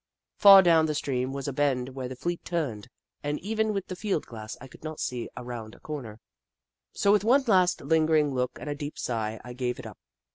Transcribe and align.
Far 0.39 0.63
down 0.63 0.87
the 0.87 0.95
stream 0.95 1.31
was 1.31 1.47
a 1.47 1.53
bend, 1.53 1.89
where 1.89 2.07
the 2.07 2.15
fleet 2.15 2.43
turned, 2.43 2.87
and 3.21 3.37
even 3.41 3.71
with 3.71 3.85
the 3.85 3.95
field 3.95 4.25
glass 4.25 4.57
I 4.59 4.67
could 4.67 4.83
not 4.83 4.99
see 4.99 5.29
around 5.37 5.75
a 5.75 5.79
corner, 5.79 6.19
so 6.91 7.11
with 7.11 7.21
Kitchi 7.21 7.27
Kitchi 7.27 7.41
107 7.51 7.51
one 7.51 7.59
last 7.59 7.81
lingering 7.91 8.33
look 8.33 8.57
and 8.59 8.67
a 8.67 8.73
deep 8.73 8.97
sigh, 8.97 9.39
I 9.43 9.53
gave 9.53 9.77
it 9.77 9.85
up. 9.85 9.99